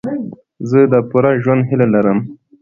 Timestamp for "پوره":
1.09-1.31